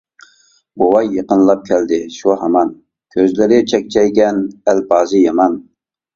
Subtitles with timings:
[0.81, 2.73] بوۋاي يېقىنلاپ كەلدى شۇ ھامان،
[3.17, 4.43] كۆزلىرى چەكچەيگەن
[4.73, 5.63] ئەلپازى يامان.